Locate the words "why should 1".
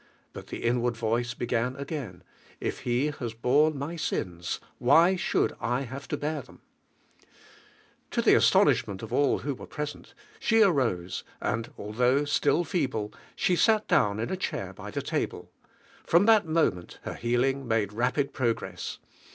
4.79-5.83